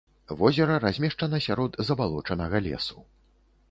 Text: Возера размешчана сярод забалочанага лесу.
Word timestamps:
Возера 0.39 0.77
размешчана 0.85 1.43
сярод 1.49 1.79
забалочанага 1.91 2.67
лесу. 2.71 3.09